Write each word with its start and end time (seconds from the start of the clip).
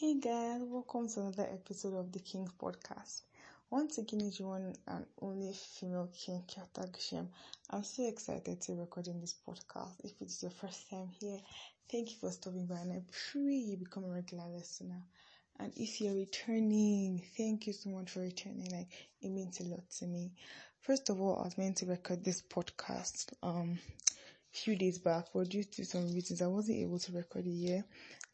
Hey 0.00 0.14
guys, 0.14 0.62
welcome 0.62 1.10
to 1.10 1.20
another 1.20 1.46
episode 1.52 1.94
of 1.94 2.10
the 2.10 2.20
King 2.20 2.48
Podcast. 2.58 3.20
Once 3.68 3.98
again, 3.98 4.22
it's 4.22 4.40
your 4.40 4.48
one 4.48 4.74
and 4.88 5.04
only 5.20 5.52
female 5.52 6.08
king, 6.18 6.42
Gushem. 6.48 7.26
I'm 7.68 7.84
so 7.84 8.08
excited 8.08 8.62
to 8.62 8.72
recording 8.76 9.20
this 9.20 9.34
podcast. 9.46 10.02
If 10.02 10.12
it's 10.22 10.40
your 10.40 10.52
first 10.52 10.88
time 10.88 11.10
here, 11.20 11.38
thank 11.92 12.12
you 12.12 12.16
for 12.18 12.30
stopping 12.30 12.64
by 12.64 12.76
and 12.76 12.94
I 12.94 13.02
pray 13.30 13.52
you 13.52 13.76
become 13.76 14.04
a 14.04 14.08
regular 14.08 14.46
listener. 14.46 15.02
And 15.58 15.70
if 15.76 16.00
you're 16.00 16.14
returning, 16.14 17.20
thank 17.36 17.66
you 17.66 17.74
so 17.74 17.90
much 17.90 18.08
for 18.08 18.20
returning. 18.20 18.70
Like 18.72 18.88
it 19.20 19.28
means 19.28 19.60
a 19.60 19.64
lot 19.64 19.84
to 19.98 20.06
me. 20.06 20.32
First 20.80 21.10
of 21.10 21.20
all, 21.20 21.40
I 21.40 21.44
was 21.44 21.58
meant 21.58 21.76
to 21.76 21.84
record 21.86 22.24
this 22.24 22.40
podcast 22.40 23.34
um 23.42 23.78
a 24.54 24.56
few 24.56 24.76
days 24.76 24.98
back, 24.98 25.26
but 25.34 25.50
due 25.50 25.64
to 25.64 25.84
some 25.84 26.10
reasons 26.14 26.40
I 26.40 26.46
wasn't 26.46 26.78
able 26.78 26.98
to 27.00 27.12
record 27.12 27.46
it 27.46 27.50
here 27.54 27.84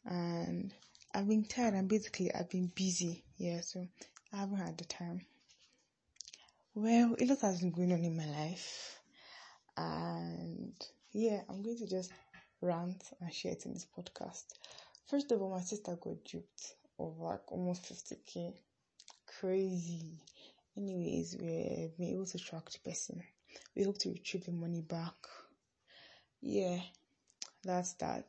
and 0.05 0.73
I've 1.17 1.27
been 1.27 1.45
tired 1.45 1.73
and 1.73 1.89
basically 1.89 2.31
I've 2.31 2.51
been 2.51 2.71
busy. 2.75 3.23
Yeah, 3.37 3.61
so 3.61 3.87
I 4.31 4.37
haven't 4.37 4.57
had 4.57 4.77
the 4.77 4.85
time. 4.85 5.25
Well, 6.75 7.15
a 7.19 7.25
lot 7.25 7.41
has 7.41 7.59
been 7.59 7.71
going 7.71 7.91
on 7.91 8.03
in 8.03 8.15
my 8.15 8.27
life. 8.27 8.99
And 9.75 10.73
yeah, 11.13 11.41
I'm 11.49 11.63
going 11.63 11.79
to 11.79 11.87
just 11.87 12.11
rant 12.61 13.01
and 13.19 13.33
share 13.33 13.53
it 13.53 13.65
in 13.65 13.73
this 13.73 13.87
podcast. 13.97 14.43
First 15.09 15.31
of 15.31 15.41
all, 15.41 15.55
my 15.55 15.61
sister 15.61 15.97
got 15.99 16.23
duped 16.23 16.75
of 16.99 17.17
like 17.17 17.51
almost 17.51 17.91
50k. 17.91 18.53
Crazy. 19.39 20.19
Anyways, 20.77 21.35
we've 21.41 21.97
been 21.97 22.13
able 22.13 22.27
to 22.27 22.37
track 22.37 22.69
the 22.69 22.87
person. 22.87 23.23
We 23.75 23.85
hope 23.85 23.97
to 24.01 24.09
retrieve 24.09 24.45
the 24.45 24.51
money 24.51 24.81
back. 24.81 25.15
Yeah, 26.41 26.77
that's 27.63 27.93
that. 27.93 28.27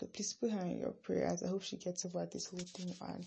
So 0.00 0.06
please 0.06 0.32
put 0.32 0.50
her 0.50 0.62
in 0.62 0.78
your 0.80 0.92
prayers. 0.92 1.42
I 1.42 1.48
hope 1.48 1.62
she 1.62 1.76
gets 1.76 2.06
over 2.06 2.24
this 2.24 2.46
whole 2.46 2.58
thing 2.60 2.94
and 3.02 3.26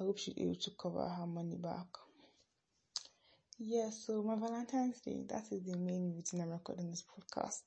I 0.00 0.04
hope 0.04 0.16
she's 0.16 0.38
able 0.38 0.54
to 0.54 0.70
cover 0.70 1.06
her 1.06 1.26
money 1.26 1.56
back. 1.56 1.86
Yeah, 3.58 3.90
so 3.90 4.22
my 4.22 4.34
Valentine's 4.34 5.02
Day, 5.02 5.22
that 5.28 5.52
is 5.52 5.64
the 5.64 5.76
main 5.76 6.14
reason 6.16 6.40
I'm 6.40 6.52
recording 6.52 6.90
this 6.90 7.02
podcast. 7.02 7.60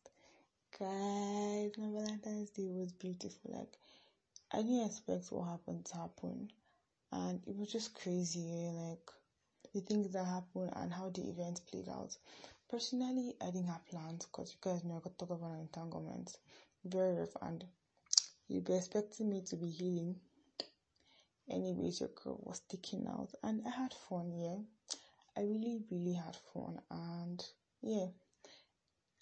Guys, 0.79 1.71
my 1.77 2.01
Valentine's 2.01 2.49
Day 2.49 2.67
was 2.71 2.93
beautiful. 2.93 3.51
Like, 3.53 3.77
I 4.51 4.63
didn't 4.63 4.87
expect 4.87 5.31
what 5.31 5.49
happened 5.49 5.85
to 5.85 5.97
happen. 5.97 6.49
And 7.11 7.39
it 7.45 7.55
was 7.55 7.71
just 7.71 7.93
crazy, 7.93 8.71
like, 8.73 9.07
the 9.75 9.81
things 9.81 10.11
that 10.13 10.25
happened 10.25 10.71
and 10.75 10.91
how 10.91 11.11
the 11.11 11.29
event 11.29 11.61
played 11.69 11.89
out. 11.89 12.17
Personally, 12.71 13.35
I 13.39 13.51
didn't 13.51 13.67
have 13.67 13.85
plans 13.85 14.25
because 14.25 14.51
you 14.51 14.57
guys 14.71 14.83
know 14.83 14.95
I 14.95 15.01
got 15.01 15.19
talk 15.19 15.29
about 15.29 15.51
an 15.51 15.59
entanglement. 15.59 16.35
Very 16.83 17.13
rough 17.17 17.37
and 17.43 17.63
You'd 18.47 18.65
be 18.65 18.75
expecting 18.75 19.29
me 19.29 19.41
to 19.41 19.55
be 19.57 19.69
healing. 19.69 20.15
Anyways, 21.49 21.99
your 21.99 22.09
girl 22.09 22.39
was 22.43 22.57
sticking 22.57 23.07
out 23.07 23.29
and 23.43 23.61
I 23.65 23.69
had 23.69 23.93
fun, 23.93 24.31
yeah. 24.33 24.57
I 25.37 25.41
really, 25.41 25.83
really 25.91 26.13
had 26.13 26.35
fun 26.53 26.79
and 26.89 27.43
yeah. 27.81 28.07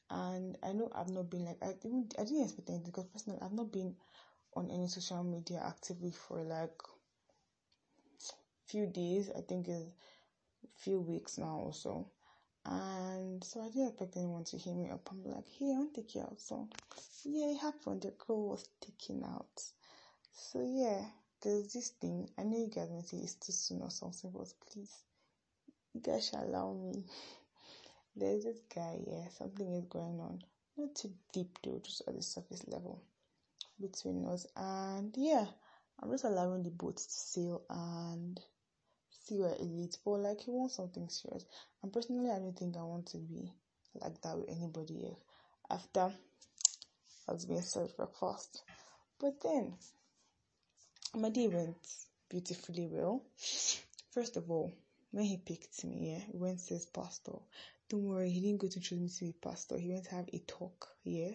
And 0.09 0.58
I 0.64 0.73
know 0.73 0.90
I've 0.94 1.09
not 1.09 1.30
been 1.30 1.45
like 1.45 1.58
I 1.62 1.73
didn't 1.73 2.16
I 2.20 2.23
didn't 2.23 2.44
expect 2.44 2.70
anything 2.70 2.86
because 2.92 3.06
personally 3.06 3.40
I've 3.42 3.54
not 3.54 3.72
been 3.72 3.95
on 4.56 4.70
any 4.72 4.88
social 4.88 5.23
media 5.23 5.62
actively 5.66 6.12
for 6.12 6.44
like 6.44 6.80
few 8.67 8.86
days. 8.88 9.30
I 9.36 9.42
think 9.42 9.67
it's 9.67 9.92
few 10.78 11.00
weeks 11.00 11.38
now 11.38 11.62
or 11.66 11.73
so. 11.73 12.08
And 12.66 13.44
so 13.44 13.61
I 13.61 13.67
didn't 13.67 13.89
expect 13.89 14.17
anyone 14.17 14.44
to 14.45 14.58
hear 14.58 14.73
me 14.73 14.89
up 14.89 15.08
I'm 15.11 15.23
like, 15.23 15.47
hey, 15.59 15.73
I 15.73 15.77
want 15.77 15.94
to 15.94 16.02
take 16.02 16.16
you 16.16 16.21
out. 16.21 16.39
So 16.39 16.67
yeah, 17.23 17.52
it 17.52 17.58
happened. 17.58 18.02
The 18.02 18.13
girl 18.17 18.49
was 18.49 18.67
taken 18.81 19.23
out. 19.23 19.61
So 20.31 20.61
yeah, 20.61 21.05
there's 21.41 21.73
this 21.73 21.89
thing. 21.89 22.27
I 22.38 22.43
know 22.43 22.58
you 22.58 22.71
guys 22.73 22.89
may 22.91 23.02
say 23.02 23.17
it's 23.17 23.36
too 23.36 23.52
soon 23.52 23.81
or 23.81 23.91
something, 23.91 24.31
but 24.33 24.47
please, 24.71 24.91
you 25.93 26.02
guys 26.02 26.27
should 26.27 26.39
allow 26.39 26.73
me. 26.73 27.05
There's 28.17 28.45
this 28.45 28.61
guy, 28.73 28.97
yeah, 29.05 29.27
something 29.37 29.73
is 29.73 29.86
going 29.86 30.20
on. 30.21 30.39
Not 30.77 30.95
too 30.95 31.11
deep 31.33 31.59
though, 31.64 31.81
just 31.83 32.02
at 32.08 32.15
the 32.15 32.23
surface 32.23 32.64
level 32.67 33.04
between 33.80 34.25
us. 34.25 34.48
And 34.55 35.14
yeah, 35.17 35.45
I'm 36.02 36.11
just 36.11 36.23
allowing 36.23 36.64
the 36.64 36.70
boat 36.70 36.98
to 36.98 37.04
sail 37.04 37.64
and 37.70 38.39
it 39.31 39.61
leads. 39.61 39.97
But 39.97 40.11
like 40.19 40.41
he 40.41 40.52
wants 40.52 40.75
something 40.75 41.09
serious. 41.09 41.45
And 41.81 41.91
personally 41.91 42.31
I 42.31 42.39
don't 42.39 42.58
think 42.58 42.77
I 42.77 42.83
want 42.83 43.08
to 43.08 43.17
be 43.17 43.52
like 43.99 44.21
that 44.21 44.37
with 44.37 44.49
anybody 44.49 45.05
else. 45.05 45.21
After 45.69 46.11
I 47.27 47.31
was 47.31 47.45
being 47.45 47.61
served 47.61 47.97
breakfast. 47.97 48.63
But 49.19 49.41
then 49.41 49.73
my 51.15 51.30
day 51.30 51.47
went 51.47 51.75
beautifully 52.30 52.87
well. 52.91 53.23
First 54.11 54.37
of 54.37 54.52
all, 54.52 54.73
when 55.11 55.25
he 55.25 55.37
picked 55.37 55.83
me, 55.86 56.11
yeah, 56.11 56.19
he 56.31 56.37
went 56.37 56.61
his 56.61 56.86
pastor. 56.86 57.39
Don't 57.89 58.03
worry, 58.03 58.30
he 58.30 58.42
didn't 58.42 58.59
go 58.59 58.67
to 58.67 58.77
introduce 58.77 59.21
me 59.21 59.31
to 59.31 59.37
a 59.37 59.49
pastor. 59.49 59.77
He 59.77 59.89
went 59.89 60.05
to 60.05 60.15
have 60.15 60.30
a 60.33 60.39
talk, 60.39 60.87
yeah. 61.03 61.31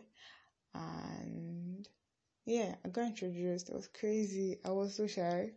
And 0.75 1.89
yeah, 2.45 2.75
I 2.85 2.89
got 2.89 3.07
introduced. 3.07 3.69
It 3.69 3.75
was 3.75 3.89
crazy. 3.89 4.59
I 4.65 4.71
was 4.71 4.95
so 4.95 5.07
shy. 5.07 5.53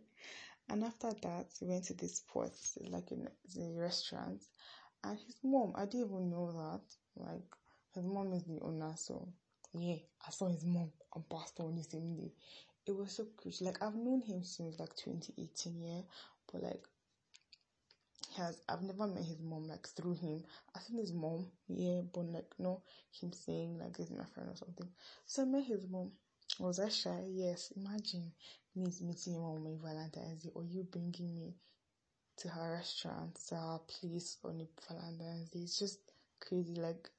And 0.68 0.82
after 0.82 1.12
that, 1.22 1.46
we 1.60 1.68
went 1.68 1.84
to 1.84 1.94
this 1.94 2.16
spot, 2.16 2.52
like 2.90 3.12
in 3.12 3.28
the 3.54 3.74
restaurant. 3.78 4.42
And 5.02 5.18
his 5.18 5.36
mom, 5.42 5.72
I 5.76 5.84
didn't 5.84 6.06
even 6.06 6.30
know 6.30 6.50
that. 6.52 7.22
Like, 7.22 7.44
his 7.94 8.04
mom 8.04 8.32
is 8.32 8.44
the 8.44 8.60
owner, 8.62 8.92
so 8.96 9.28
yeah, 9.72 9.96
I 10.26 10.30
saw 10.30 10.48
his 10.48 10.64
mom 10.64 10.90
and 11.14 11.28
pastor 11.28 11.64
on 11.64 11.76
the 11.76 11.82
same 11.82 12.16
day. 12.16 12.32
It 12.86 12.96
was 12.96 13.12
so 13.12 13.26
crazy. 13.36 13.64
Like, 13.64 13.82
I've 13.82 13.94
known 13.94 14.22
him 14.22 14.42
since 14.42 14.78
like 14.78 14.96
2018, 14.96 15.80
yeah, 15.82 16.00
but 16.50 16.62
like, 16.62 16.84
he 18.30 18.40
has, 18.40 18.58
I've 18.68 18.82
never 18.82 19.06
met 19.06 19.24
his 19.24 19.40
mom 19.40 19.68
like 19.68 19.86
through 19.86 20.14
him. 20.14 20.44
I 20.74 20.80
seen 20.80 20.98
his 20.98 21.12
mom, 21.12 21.46
yeah, 21.68 22.00
but 22.12 22.26
like, 22.32 22.52
no, 22.58 22.82
him 23.20 23.32
saying 23.32 23.78
like, 23.78 23.96
this 23.96 24.10
is 24.10 24.16
my 24.16 24.24
friend 24.24 24.50
or 24.50 24.56
something. 24.56 24.88
So 25.26 25.42
I 25.42 25.44
met 25.44 25.64
his 25.64 25.86
mom. 25.88 26.12
Was 26.60 26.78
I 26.78 26.88
shy? 26.88 27.24
Yes. 27.32 27.72
Imagine 27.76 28.32
me 28.76 28.86
meeting 29.00 29.34
your 29.34 29.42
mom 29.42 29.66
on 29.66 29.78
Valentine's 29.82 30.42
Day 30.42 30.50
or 30.54 30.64
you 30.64 30.84
bringing 30.84 31.34
me 31.34 31.54
to 32.36 32.48
her 32.48 32.72
restaurant, 32.74 33.34
to 33.48 33.56
her 33.56 33.78
place 33.88 34.38
on 34.44 34.60
a 34.60 34.92
Valentine's 34.92 35.50
Day. 35.50 35.60
It's 35.60 35.78
just 35.78 35.98
crazy. 36.40 36.74
Like, 36.76 37.10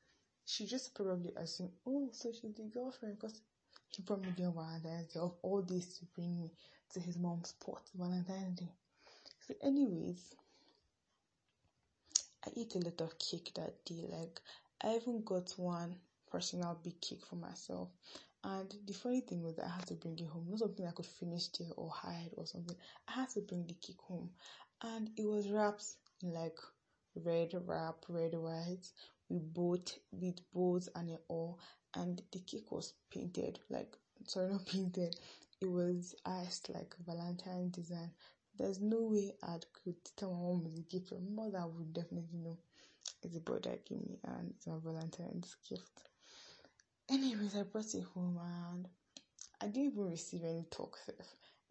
she 0.45 0.65
just 0.65 0.95
probably 0.95 1.33
assumed, 1.35 1.71
oh, 1.85 2.09
so 2.13 2.31
she's 2.31 2.53
the 2.55 2.63
girlfriend 2.63 3.19
because 3.19 3.41
he 3.89 4.03
brought 4.03 4.21
me 4.21 4.33
there 4.37 4.51
Valentine's 4.51 5.13
Day 5.13 5.19
of 5.19 5.33
all 5.41 5.61
this 5.61 5.97
to 5.97 6.05
bring 6.15 6.39
me 6.39 6.51
to 6.93 6.99
his 7.01 7.17
mom's 7.17 7.49
spot 7.49 7.81
Valentine's 7.93 8.59
Day. 8.59 8.71
So, 9.47 9.53
anyways, 9.61 10.33
I 12.45 12.51
ate 12.57 12.75
a 12.75 12.79
lot 12.79 13.01
of 13.01 13.19
cake 13.19 13.51
that 13.55 13.83
day. 13.85 14.05
Like, 14.09 14.39
I 14.81 14.95
even 14.95 15.23
got 15.23 15.53
one 15.57 15.95
personal 16.31 16.79
big 16.83 16.99
cake 17.01 17.25
for 17.29 17.35
myself. 17.35 17.89
And 18.45 18.71
the 18.85 18.93
funny 18.93 19.21
thing 19.21 19.41
was 19.41 19.55
that 19.55 19.65
I 19.65 19.69
had 19.69 19.87
to 19.87 19.95
bring 19.95 20.19
it 20.19 20.27
home. 20.27 20.45
Not 20.47 20.59
something 20.59 20.85
I 20.85 20.91
could 20.91 21.07
finish 21.07 21.47
there 21.47 21.71
or 21.75 21.89
hide 21.89 22.29
or 22.37 22.45
something. 22.45 22.75
I 23.07 23.13
had 23.13 23.29
to 23.31 23.41
bring 23.41 23.65
the 23.65 23.73
cake 23.73 23.99
home. 24.07 24.29
And 24.83 25.09
it 25.17 25.25
was 25.25 25.49
wrapped 25.49 25.83
in 26.21 26.31
like 26.31 26.59
red 27.15 27.53
wrap, 27.65 28.05
red 28.07 28.35
white, 28.35 28.85
with 29.29 29.51
both 29.51 29.97
with 30.11 30.39
bows 30.53 30.89
and 30.95 31.17
all. 31.27 31.59
And 31.95 32.21
the 32.31 32.39
cake 32.39 32.71
was 32.71 32.93
painted, 33.11 33.59
like 33.71 33.97
sorry 34.27 34.49
not 34.51 34.67
painted. 34.67 35.15
It 35.59 35.65
was 35.67 36.13
iced 36.23 36.69
like 36.69 36.95
Valentine 37.03 37.71
design. 37.71 38.11
There's 38.59 38.79
no 38.79 39.01
way 39.01 39.33
I 39.41 39.57
could 39.83 39.95
tell 40.15 40.31
my 40.31 40.41
mom 40.41 40.67
it's 40.67 40.79
a 40.79 40.83
gift. 40.83 41.11
My 41.13 41.45
mother 41.47 41.65
would 41.67 41.93
definitely 41.93 42.37
know 42.37 42.59
it's 43.23 43.35
a 43.35 43.39
brother 43.39 43.79
gave 43.89 44.05
me 44.05 44.19
and 44.23 44.51
it's 44.51 44.67
my 44.67 44.75
Valentine's 44.83 45.55
gift. 45.67 46.09
Anyways, 47.09 47.55
I 47.55 47.63
brought 47.63 47.93
it 47.93 48.03
home 48.15 48.39
and 48.41 48.87
I 49.61 49.67
didn't 49.67 49.91
even 49.91 50.09
receive 50.09 50.43
any 50.43 50.65
talk 50.71 50.97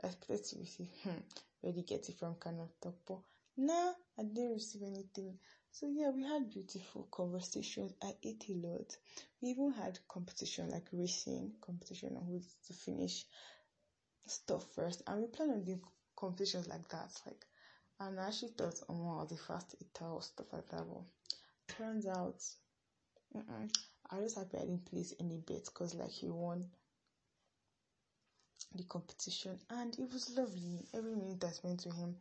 I 0.03 0.07
expected 0.07 0.45
to 0.45 0.59
receive, 0.59 0.89
hmm, 1.03 1.11
where 1.61 1.73
did 1.73 1.77
you 1.77 1.83
get 1.83 2.09
it 2.09 2.19
from 2.19 2.35
kind 2.37 2.61
of 2.61 2.69
talk, 2.81 2.95
but 3.07 3.19
nah, 3.57 3.93
I 4.19 4.23
didn't 4.23 4.53
receive 4.53 4.83
anything. 4.83 5.39
So 5.73 5.89
yeah, 5.89 6.11
we 6.11 6.23
had 6.23 6.51
beautiful 6.51 7.09
conversations. 7.11 7.95
I 8.03 8.13
ate 8.23 8.45
a 8.49 8.53
lot. 8.55 8.97
We 9.43 9.49
even 9.49 9.73
had 9.73 9.99
competition 10.09 10.71
like 10.71 10.87
racing 10.93 11.53
competition 11.61 12.17
on 12.17 12.27
who 12.27 12.41
to 12.69 12.73
finish 12.73 13.25
stuff 14.27 14.65
first, 14.75 15.03
and 15.07 15.21
we 15.21 15.27
plan 15.27 15.51
on 15.51 15.65
doing 15.65 15.81
competitions 16.17 16.69
like 16.69 16.89
that. 16.91 17.11
Like, 17.27 17.45
and 17.99 18.21
I 18.21 18.29
actually 18.29 18.53
thought 18.57 18.81
oh, 18.89 18.95
was 18.95 19.31
the 19.31 19.37
fast 19.37 19.75
eater 19.81 20.05
or 20.05 20.23
stuff 20.23 20.53
like 20.53 20.69
that. 20.69 20.85
But 20.87 21.77
turns 21.77 22.07
out, 22.07 22.41
mm-mm. 23.37 23.71
I 24.11 24.19
was 24.19 24.35
happy 24.35 24.59
I 24.59 24.61
didn't 24.61 24.91
place 24.91 25.15
any 25.19 25.39
bets 25.39 25.71
because 25.71 25.95
like 25.95 26.11
he 26.11 26.29
won 26.29 26.65
the 28.75 28.85
competition 28.85 29.59
and 29.71 29.95
it 29.99 30.13
was 30.13 30.37
lovely. 30.37 30.87
Every 30.95 31.15
minute 31.15 31.45
I 31.45 31.51
spent 31.51 31.85
with 31.87 31.97
him. 31.97 32.17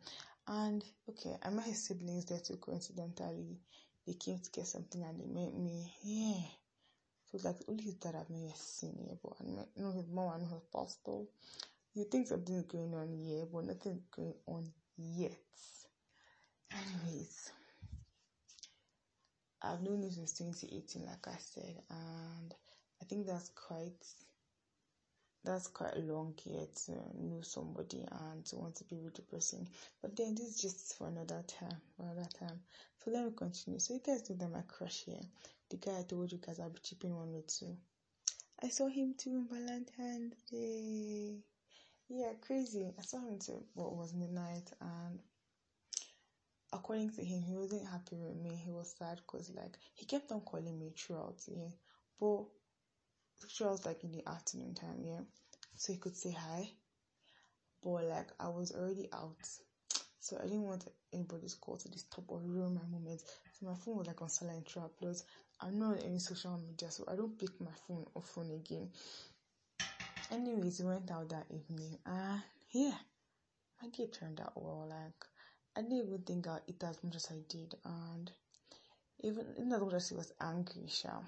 And 0.46 0.84
okay, 1.08 1.36
I 1.42 1.50
met 1.50 1.64
his 1.64 1.82
siblings 1.84 2.26
there 2.26 2.38
too 2.38 2.56
coincidentally. 2.56 3.58
They 4.06 4.14
came 4.14 4.38
to 4.38 4.50
get 4.50 4.66
something 4.66 5.02
and 5.02 5.18
they 5.18 5.26
met 5.26 5.54
me. 5.54 5.92
Yeah. 6.02 6.42
So 7.30 7.48
like 7.48 7.56
only 7.68 7.84
his 7.84 7.94
dad 7.94 8.14
I've 8.14 8.30
never 8.30 8.52
seen 8.54 8.96
here, 8.98 9.16
but 9.22 9.32
I 9.40 9.44
met, 9.44 9.68
know 9.76 9.92
his 9.92 10.08
mom 10.08 10.40
and 10.40 10.50
her 10.50 10.60
pastor. 10.72 11.24
you 11.94 12.04
think 12.04 12.28
something's 12.28 12.66
going 12.66 12.94
on 12.94 13.08
here, 13.12 13.44
but 13.52 13.64
nothing's 13.64 14.02
going 14.14 14.34
on 14.46 14.70
yet. 14.96 15.32
Anyways, 16.70 17.50
I've 19.64 19.82
known 19.82 20.02
you 20.02 20.10
since 20.10 20.38
2018, 20.38 21.06
like 21.06 21.26
I 21.26 21.38
said, 21.38 21.82
and 21.90 22.54
I 23.00 23.04
think 23.06 23.26
that's 23.26 23.50
quite 23.50 24.04
that's 25.44 25.66
quite 25.68 25.96
long 25.98 26.34
year 26.46 26.66
to 26.86 26.92
know 26.92 27.40
somebody 27.42 28.06
and 28.10 28.44
to 28.46 28.56
want 28.56 28.74
to 28.76 28.84
be 28.84 28.96
with 28.96 29.14
the 29.14 29.22
person. 29.22 29.68
But 30.00 30.16
then 30.16 30.34
this 30.34 30.46
is 30.46 30.60
just 30.60 30.96
for 30.96 31.08
another 31.08 31.42
time, 31.46 31.76
for 31.96 32.04
another 32.04 32.28
time. 32.38 32.60
So 33.04 33.10
let 33.10 33.26
me 33.26 33.32
continue. 33.36 33.78
So 33.78 33.92
you 33.92 34.00
guys 34.04 34.28
know 34.30 34.36
that 34.36 34.50
my 34.50 34.62
crush 34.62 35.04
here, 35.04 35.20
the 35.70 35.76
guy 35.76 35.98
I 35.98 36.02
told 36.02 36.32
you 36.32 36.38
guys 36.38 36.60
I'll 36.60 36.70
be 36.70 36.80
chipping 36.82 37.14
one 37.14 37.34
or 37.34 37.42
two. 37.46 37.76
I 38.62 38.68
saw 38.68 38.88
him 38.88 39.14
too 39.18 39.32
on 39.36 39.48
Valentine's 39.50 40.34
Day. 40.50 41.36
Yeah, 42.08 42.32
crazy. 42.40 42.94
I 42.98 43.02
saw 43.02 43.18
him 43.18 43.38
too, 43.38 43.64
but 43.76 43.94
was 43.94 44.12
in 44.12 44.20
the 44.20 44.28
night 44.28 44.70
and 44.80 45.18
according 46.74 47.10
to 47.10 47.24
him, 47.24 47.42
he 47.42 47.54
wasn't 47.54 47.88
happy 47.88 48.16
with 48.16 48.36
me. 48.36 48.60
He 48.64 48.70
was 48.70 48.94
sad 48.98 49.20
because 49.24 49.50
like 49.54 49.78
he 49.94 50.04
kept 50.04 50.32
on 50.32 50.40
calling 50.40 50.78
me 50.78 50.92
throughout, 50.96 51.36
yeah. 51.46 51.70
But 52.20 52.44
throughout 53.50 53.86
like 53.86 54.02
in 54.04 54.12
the 54.12 54.28
afternoon 54.28 54.74
time, 54.74 55.02
yeah. 55.04 55.20
So 55.76 55.92
he 55.92 55.98
could 55.98 56.16
say 56.16 56.32
hi. 56.32 56.70
But 57.82 58.04
like 58.04 58.28
I 58.40 58.48
was 58.48 58.72
already 58.72 59.08
out. 59.12 59.48
So 60.20 60.38
I 60.40 60.44
didn't 60.44 60.62
want 60.62 60.86
anybody's 61.12 61.54
call 61.54 61.76
to 61.76 61.88
disturb 61.88 62.24
or 62.28 62.40
ruin 62.40 62.74
my 62.74 62.86
moment. 62.90 63.20
So 63.52 63.66
my 63.66 63.74
phone 63.74 63.98
was 63.98 64.06
like 64.06 64.22
on 64.22 64.28
silent 64.28 64.68
throughout 64.68 64.96
plus 64.98 65.24
I'm 65.60 65.78
not 65.78 65.98
on 65.98 65.98
any 65.98 66.18
social 66.18 66.58
media, 66.58 66.90
so 66.90 67.04
I 67.06 67.14
don't 67.14 67.38
pick 67.38 67.60
my 67.60 67.70
phone 67.86 68.04
or 68.14 68.22
phone 68.22 68.50
again. 68.50 68.90
Anyways, 70.32 70.80
we 70.80 70.86
went 70.86 71.10
out 71.10 71.28
that 71.28 71.46
evening 71.50 71.98
and 72.06 72.40
yeah, 72.72 72.94
my 73.80 73.88
day 73.90 74.06
turned 74.06 74.40
out 74.40 74.52
well. 74.56 74.86
Like 74.88 75.24
I 75.76 75.82
didn't 75.82 76.06
even 76.06 76.22
think 76.22 76.46
I'd 76.46 76.60
eat 76.68 76.82
as 76.84 77.02
much 77.02 77.16
as 77.16 77.28
I 77.32 77.40
did, 77.48 77.74
and 77.84 78.30
even 79.20 79.46
in 79.58 79.72
as 79.72 79.80
much 79.80 79.94
as 79.94 80.08
he 80.08 80.14
was 80.14 80.32
angry, 80.40 80.86
sha, 80.88 81.18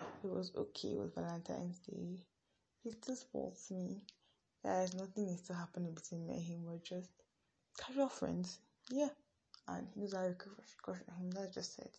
it 0.00 0.30
was 0.30 0.52
okay. 0.56 0.88
It 0.88 0.98
was 0.98 1.12
Valentine's 1.14 1.78
Day. 1.80 2.24
He 2.82 2.90
still 2.92 3.16
spoils 3.16 3.70
me. 3.70 4.00
There's 4.64 4.94
nothing 4.94 5.28
is 5.28 5.40
still 5.40 5.56
happening 5.56 5.94
between 5.94 6.26
me 6.26 6.34
and 6.34 6.42
him. 6.42 6.64
We're 6.64 6.78
just 6.78 7.10
casual 7.78 8.08
friends. 8.08 8.58
Yeah, 8.90 9.10
and 9.68 9.86
he 9.94 10.00
knows 10.00 10.14
I 10.14 10.32
crush 10.82 11.00
on 11.08 11.16
him. 11.16 11.30
That's 11.30 11.54
just 11.54 11.78
it. 11.78 11.96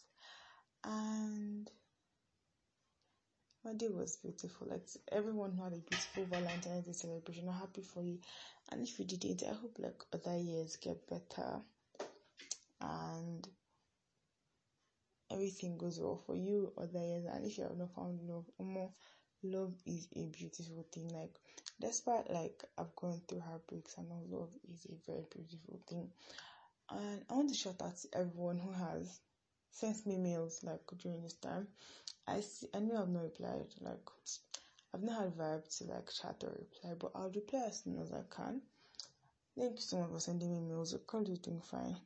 And 0.84 1.70
my 3.68 3.74
day 3.74 3.90
was 3.90 4.16
beautiful. 4.18 4.68
Like 4.70 4.88
everyone 5.12 5.52
who 5.52 5.64
had 5.64 5.74
a 5.74 5.90
beautiful 5.90 6.26
Valentine's 6.26 6.86
Day 6.86 6.94
celebration. 6.94 7.50
I'm 7.50 7.60
happy 7.60 7.82
for 7.82 8.02
you. 8.02 8.20
And 8.72 8.82
if 8.82 8.98
you 8.98 9.06
didn't, 9.06 9.44
I 9.44 9.54
hope 9.54 9.76
like 9.78 10.02
other 10.14 10.38
years 10.38 10.78
get 10.78 11.08
better 11.10 11.60
and 12.80 13.48
everything 15.30 15.78
goes 15.78 16.00
well 16.00 16.22
for 16.26 16.36
you 16.36 16.72
other 16.78 17.04
years. 17.04 17.26
And 17.26 17.46
if 17.46 17.58
you 17.58 17.66
have 17.66 17.78
not 17.78 17.94
found 17.94 18.22
love, 18.22 18.46
more 18.58 18.92
love 19.44 19.74
is 19.86 20.08
a 20.16 20.24
beautiful 20.28 20.86
thing. 20.94 21.10
Like 21.10 21.36
despite 21.82 22.32
like 22.32 22.64
I've 22.78 22.96
gone 22.96 23.22
through 23.28 23.42
heartbreaks, 23.42 23.98
know 23.98 24.24
love 24.30 24.52
is 24.72 24.86
a 24.86 25.12
very 25.12 25.26
beautiful 25.36 25.82
thing. 25.90 26.10
And 26.90 27.22
I 27.30 27.34
want 27.34 27.50
to 27.50 27.56
shout 27.56 27.82
out 27.82 27.98
to 27.98 28.18
everyone 28.18 28.60
who 28.60 28.72
has 28.72 29.20
sent 29.72 30.08
me 30.08 30.18
mails 30.18 30.62
like 30.64 30.80
during 30.98 31.22
this 31.22 31.34
time. 31.34 31.68
I 32.28 32.42
see 32.42 32.68
I 32.74 32.80
know 32.80 33.02
I've 33.02 33.10
not 33.10 33.24
replied, 33.24 33.74
like 33.82 34.10
I've 34.94 35.04
not 35.04 35.20
had 35.22 35.36
vibe 35.38 35.78
to 35.78 35.84
like 35.86 36.10
chat 36.12 36.44
or 36.44 36.52
reply, 36.52 36.94
but 37.00 37.12
I'll 37.16 37.32
reply 37.32 37.64
as 37.68 37.84
soon 37.84 38.00
as 38.02 38.12
I 38.12 38.24
can. 38.36 38.62
Thank 39.58 39.76
you 39.76 39.82
so 39.82 39.98
much 39.98 40.12
for 40.12 40.20
sending 40.20 40.52
me 40.52 40.60
mails. 40.60 40.94
I 40.94 41.12
can't 41.12 41.42
do 41.42 41.62
fine. 41.70 41.98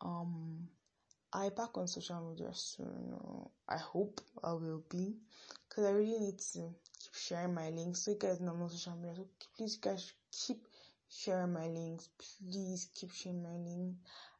Um 0.00 0.68
I 1.32 1.48
back 1.48 1.76
on 1.76 1.88
social 1.88 2.20
media 2.20 2.50
soon. 2.54 3.18
I 3.68 3.76
hope 3.76 4.20
I 4.44 4.52
will 4.52 4.84
be 4.88 5.16
because 5.68 5.84
I 5.84 5.90
really 5.90 6.20
need 6.20 6.38
to 6.38 6.72
keep 7.00 7.14
sharing 7.14 7.54
my 7.54 7.70
links. 7.70 8.02
So 8.02 8.12
you 8.12 8.18
guys 8.18 8.40
know 8.40 8.52
I'm 8.52 8.62
on 8.62 8.70
social 8.70 8.96
media. 8.96 9.16
So 9.16 9.26
please, 9.56 9.76
guys, 9.78 10.12
keep 10.30 10.64
sharing 11.08 11.52
my 11.52 11.66
links. 11.66 12.08
Please 12.18 12.88
keep 12.94 13.10
sharing 13.10 13.42
my 13.42 13.56
links. 13.56 13.98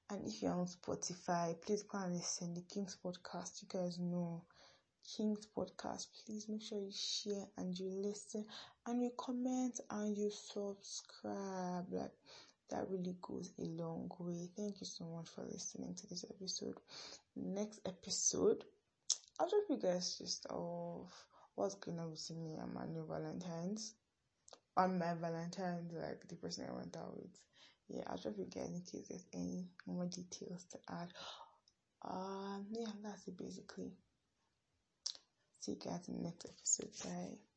And 0.08 0.24
if 0.24 0.40
you're 0.40 0.52
on 0.52 0.66
Spotify, 0.66 1.60
please 1.60 1.82
go 1.82 1.98
and 1.98 2.14
listen 2.14 2.54
the 2.54 2.60
King's 2.60 2.96
podcast. 3.04 3.62
You 3.62 3.68
guys 3.72 3.98
know 3.98 4.44
King's 5.04 5.46
podcast. 5.56 6.06
Please 6.24 6.48
make 6.48 6.62
sure 6.62 6.78
you 6.78 6.90
share 6.92 7.46
and 7.58 7.78
you 7.78 7.88
listen 7.88 8.44
and 8.86 9.02
you 9.02 9.10
comment 9.16 9.78
and 9.90 10.16
you 10.16 10.30
subscribe. 10.30 11.86
Like 11.90 12.12
that 12.70 12.88
really 12.90 13.16
goes 13.20 13.52
a 13.58 13.64
long 13.64 14.10
way. 14.18 14.48
Thank 14.56 14.80
you 14.80 14.86
so 14.86 15.04
much 15.04 15.28
for 15.28 15.44
listening 15.44 15.94
to 15.94 16.06
this 16.08 16.24
episode. 16.28 16.78
Next 17.36 17.80
episode, 17.86 18.64
I'll 19.38 19.48
drop 19.48 19.62
you 19.68 19.76
guys 19.76 20.18
just 20.18 20.46
of 20.50 21.12
what's 21.54 21.74
going 21.74 21.98
on 21.98 22.10
with 22.10 22.30
me 22.30 22.56
and 22.60 22.72
my 22.72 22.86
new 22.86 23.06
Valentine's. 23.08 23.94
On 24.76 24.98
my 24.98 25.14
Valentine's, 25.14 25.92
like 25.92 26.26
the 26.28 26.36
person 26.36 26.66
I 26.68 26.74
went 26.74 26.96
out 26.96 27.14
with. 27.16 27.38
Yeah, 27.88 28.02
I'll 28.06 28.16
drop 28.16 28.34
you 28.38 28.46
guys 28.46 28.70
in 28.70 28.80
case 28.80 29.08
there's 29.08 29.26
any 29.34 29.68
more 29.86 30.06
details 30.06 30.64
to 30.72 30.78
add. 30.90 31.08
Um, 32.02 32.66
yeah, 32.70 32.86
that's 33.02 33.28
it 33.28 33.36
basically. 33.36 33.92
See 35.64 35.72
you 35.72 35.78
guys 35.78 36.06
in 36.08 36.18
the 36.18 36.24
next 36.24 36.44
episode. 36.44 36.90
Bye. 37.08 37.53